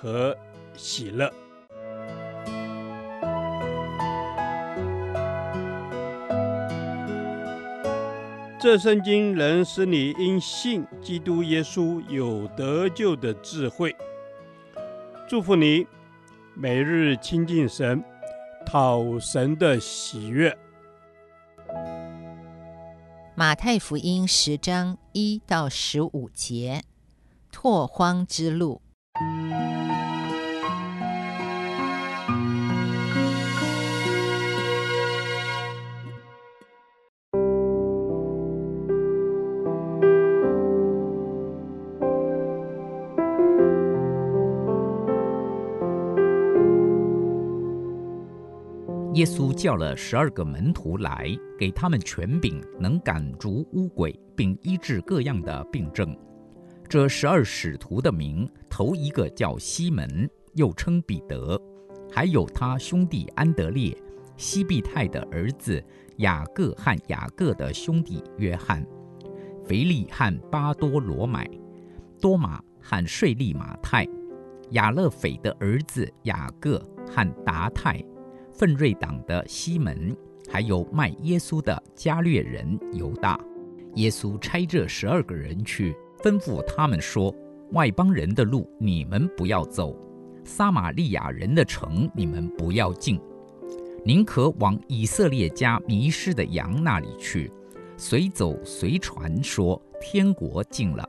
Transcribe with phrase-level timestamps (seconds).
[0.00, 0.36] 和
[0.76, 1.32] 喜乐。
[8.60, 13.94] 这圣经能使你因信基督耶稣有得救的智慧。
[15.28, 15.86] 祝福你，
[16.54, 18.02] 每日亲近神，
[18.66, 20.56] 讨神的喜悦。
[23.36, 26.82] 马太福音十章一到十五节，
[27.52, 28.82] 拓荒之路。
[49.18, 56.16] 耶稣叫了十二个门徒来，给他们权柄，能赶逐污鬼，并医治各样的病症。
[56.88, 61.60] 这十二使徒的名，头一个叫西门，又称彼得，
[62.12, 63.92] 还有他兄弟安德烈、
[64.36, 65.82] 西庇太的儿子
[66.18, 68.86] 雅各和雅各的兄弟约翰、
[69.64, 71.50] 腓力和巴多罗买、
[72.20, 74.06] 多马和税利马太、
[74.70, 76.78] 亚勒斐的儿子雅各
[77.10, 78.00] 和达太。
[78.58, 80.16] 奋锐党的西门，
[80.50, 83.38] 还有卖耶稣的加略人犹大，
[83.94, 87.32] 耶稣差这十二个人去，吩咐他们说
[87.70, 89.96] ：“外邦人的路你们不要走，
[90.44, 93.20] 撒玛利亚人的城你们不要进，
[94.04, 97.52] 宁可往以色列家迷失的羊那里去，
[97.96, 101.08] 随走随传说天国近了，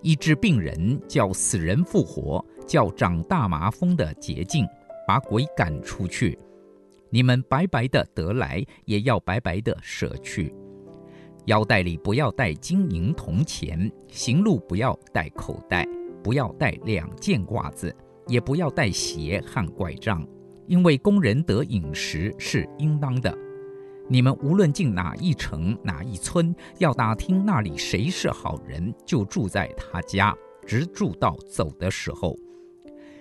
[0.00, 4.66] 医治病人，叫死人复活，叫长大麻风的洁净，
[5.06, 6.38] 把鬼赶出去。”
[7.08, 10.52] 你们白白的得来，也要白白的舍去。
[11.46, 15.86] 腰带里不要带金银铜钱，行路不要带口袋，
[16.22, 17.94] 不要带两件褂子，
[18.26, 20.26] 也不要带鞋和拐杖，
[20.66, 23.32] 因为工人得饮食是应当的。
[24.08, 30.36] 你们无论进哪一城哪一村，要打听那里谁是好人，就住在他家，
[30.66, 32.36] 直住到走的时候。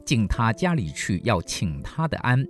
[0.00, 2.44] 进他家里去，要请他的安。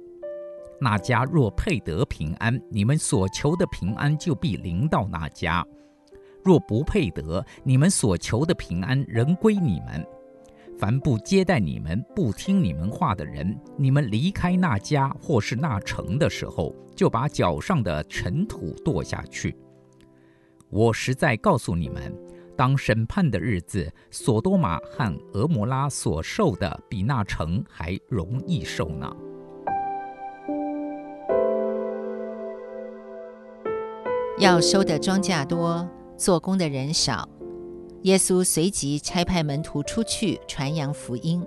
[0.81, 5.63] 那家若配得平安，你们所求的平安就必临到那家；
[6.43, 10.07] 若不配得，你们所求的平安仍归你们。
[10.79, 19.55] 凡不接待你们、不听你们话的人，你们离开那家或是那城的时候，就把脚上的尘土跺下去。
[20.71, 22.17] 我实在告诉你们，
[22.61, 29.11] 当审判的日子，所多玛和蛾摩拉所受的，比那城还容易受呢。
[34.39, 35.89] 要收的庄稼多，
[36.19, 37.27] 做工的人少。
[38.03, 41.43] 耶稣随即差派门徒出去传扬福音。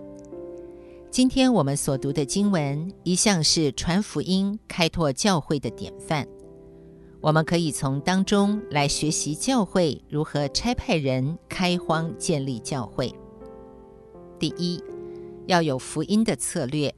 [1.12, 6.28] 今天我们所读的经文一向是传福音、开拓教会的典范。
[7.24, 13.16] 我们可以从当中来学习教会如何差派人开荒建立教会。
[14.38, 14.84] 第一，
[15.48, 16.94] 要有福音的策略。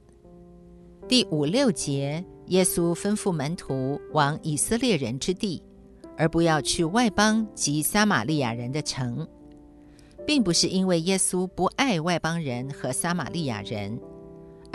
[1.06, 5.62] 第五六节，耶稣吩咐门徒往以色列人之地。
[6.18, 9.28] 而不要去外邦及撒玛利亚人的城，
[10.26, 14.00] 并不是因为耶稣不爱外邦人和撒玛利亚人，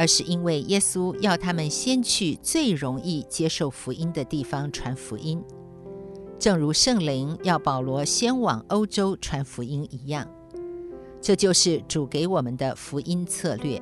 [0.01, 5.39] 而是因为耶稣要他们先去最容易接受福音的地方传福音，
[6.39, 10.28] 正如圣灵要保罗先往欧洲传福音一样。
[11.22, 13.79] 这就是主给我们的福音策略。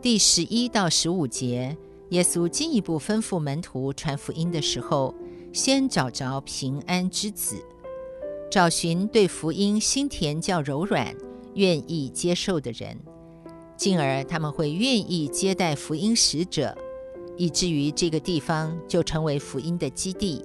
[0.00, 1.76] 第十一到十五节，
[2.08, 5.14] 耶稣进一步吩咐门徒传福音的时候。
[5.52, 7.62] 先找着平安之子，
[8.50, 11.14] 找寻对福音心田较柔软、
[11.54, 12.98] 愿意接受的人，
[13.76, 16.76] 进而他们会愿意接待福音使者，
[17.36, 20.44] 以至于这个地方就成为福音的基地，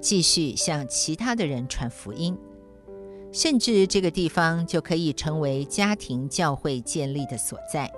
[0.00, 2.36] 继续向其他的人传福音，
[3.32, 7.90] 甚至这个地方就可以成为家庭教会建立的所在。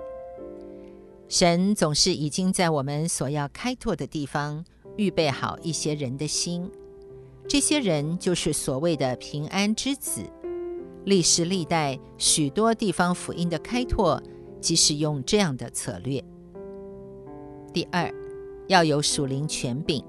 [1.27, 4.65] 神总是已经在我们所要开拓的地方。
[4.97, 6.69] 预备好一些人的心，
[7.47, 10.21] 这些人就是所谓的平安之子。
[11.05, 14.21] 历史历代许多地方福音的开拓，
[14.59, 16.23] 即使用这样的策略。
[17.73, 18.11] 第二，
[18.67, 20.03] 要有属灵权柄，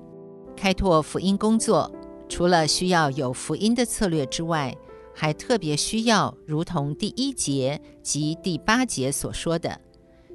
[0.56, 1.90] 开拓福音工作，
[2.28, 4.76] 除了需要有福音的策略之外，
[5.14, 9.78] 还特别需要，如同第一节及第八节所说的，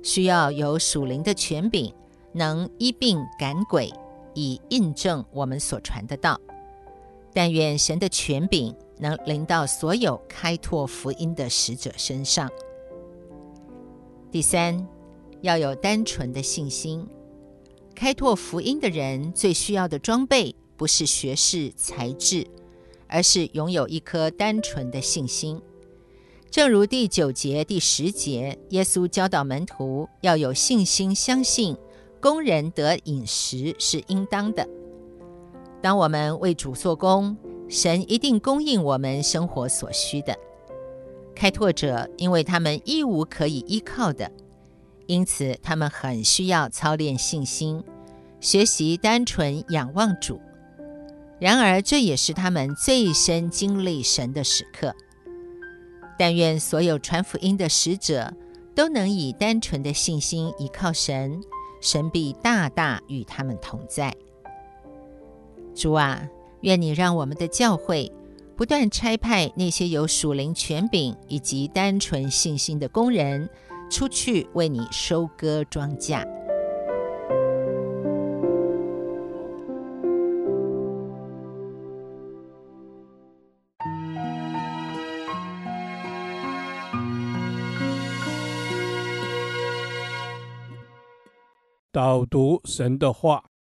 [0.04, 1.92] 需要有属灵的权柄，
[2.34, 3.92] 能医病赶鬼，
[4.36, 6.40] 以印证我们所传的道。
[7.34, 12.50] 但愿神的权柄能临到所有开拓福音的使者身上。
[14.36, 14.86] 第三，
[15.40, 17.08] 要有单纯的信心。
[17.96, 22.46] 开拓福音的人最需要的装备，不是学识才智，
[23.08, 25.62] 而是拥有一颗单纯的信心。
[26.52, 31.78] 正如第九节、第十节，耶稣教导门徒要有信心，相信
[32.20, 34.68] 工人得饮食是应当的。
[35.82, 37.38] 当我们为主做工，
[37.70, 40.38] 神一定供应我们生活所需的。
[41.36, 44.32] 开拓者因为他们一无可以依靠的，
[45.06, 47.84] 因此他们很需要操练信心，
[48.40, 50.40] 学习单纯仰望主。
[51.38, 54.96] 然而，这也是他们最深经历神的时刻。
[56.18, 58.34] 但愿所有传福音的使者
[58.74, 61.42] 都能以单纯的信心依靠神，
[61.82, 64.16] 神必大大与他们同在。
[65.76, 66.26] 主啊，
[66.62, 68.10] 愿你让我们的教会
[68.58, 73.50] 不断差派那些有属灵权柄以及单纯信心的工人
[73.92, 76.26] 出去为你收割庄稼。
[91.92, 93.55] 导读神的话。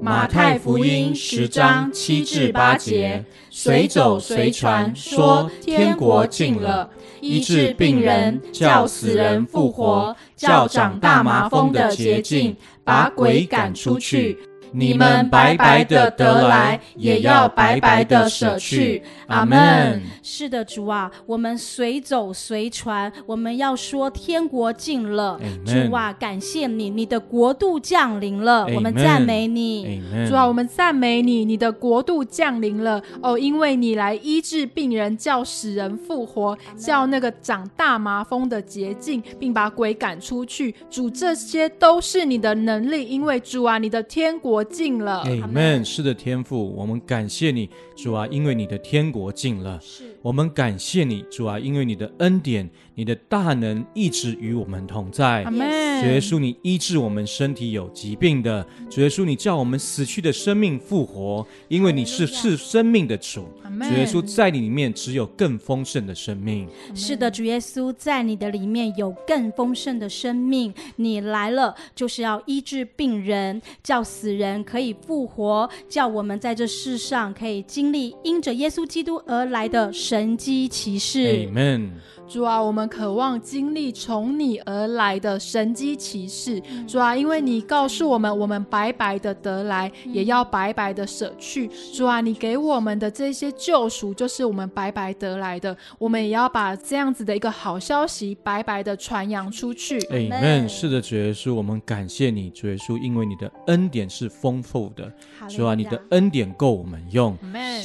[0.00, 6.88] 马太福音十章七至八节，随走随传，说天国近了，
[7.20, 14.38] 医治病人，叫死人复活，叫长大麻风的捷径，把鬼赶出去。
[14.72, 19.02] 你们白白的得来，也要白白的舍去。
[19.26, 20.00] 阿门。
[20.22, 25.38] 是的，主啊，我们随走随传，我们要说天国近了。
[25.66, 28.66] 主啊，感谢你，你的国度降临了。
[28.74, 30.02] 我们赞美你。
[30.28, 33.02] 主啊，我们赞美你，你的国度降临了。
[33.22, 40.74] 哦，因为你来医治病人，叫死人复活，叫那个长大麻风的洁净，并把鬼赶出去。
[40.90, 44.57] 主，这些都是你的能力，因为主啊，你的天国。
[44.64, 45.84] 近了，阿门。
[45.84, 49.78] 是的，天父，我们感谢你，主啊，因为你的天国近了。
[49.82, 55.44] 是，我们感谢你，主啊，因为你的恩典、你的大能一直与我们同在。
[55.44, 63.46] 主耶稣，你医治我们身体有疾病的，主耶稣，你叫我们死去的生命复活，因为你是赐生命的主。
[63.80, 66.68] 主耶稣，在你里面只有更丰盛的生命。
[66.94, 70.72] 是的，主耶稣，在你的里面有更丰盛的生命。
[70.96, 74.64] 你来了就是要医治病人，叫死人。
[74.64, 81.18] 可以复活，叫我们在这世上可以经历因着耶稣基督而来的神迹奇事。
[81.18, 81.90] Amen。
[82.28, 86.62] 主啊，我们渴望经历从你而来的神机骑士。
[86.86, 91.70] 主啊，因为你告诉我们，我们白白的得来，也要白白的舍去。
[91.94, 95.74] 主啊，你给我们的这些救赎，就是我们白白得来的。
[95.98, 99.98] 我们也要把这样子的一个好消息白白的传扬出去。
[100.10, 100.68] Amen。
[100.68, 105.10] 是的，主耶稣，我们感谢你，主耶稣，因为你的恩典是丰富的。
[105.48, 107.34] 主啊，你的恩典够我们用。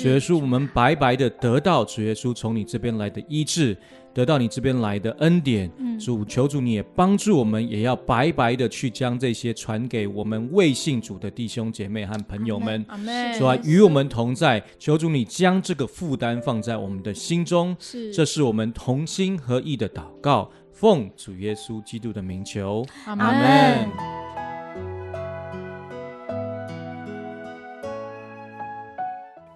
[0.01, 3.77] 主耶稣，我们白白的得到主耶稣从你这边来的医治。
[4.13, 5.67] 得到你这边来的恩典，
[6.00, 12.86] 主求主你也帮助我们，也要白白的去将这些传给我们未信主的弟兄姐妹和朋友们。
[12.89, 13.34] 阿门。
[13.39, 17.75] 主啊，与我们同在，求主你将这个负担放在我们的心中。
[17.79, 22.86] 是，这是我们同心合意的祷告，奉主耶稣基督的名求。
[23.08, 23.89] 阿门。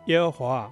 [0.07, 0.71] 耶和华，